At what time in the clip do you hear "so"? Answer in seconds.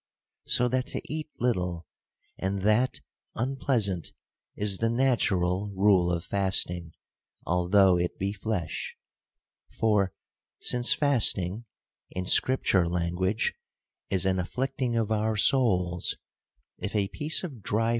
0.47-0.67